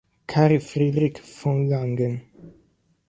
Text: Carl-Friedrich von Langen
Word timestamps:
Carl-Friedrich 0.25 1.19
von 1.19 1.67
Langen 1.69 2.21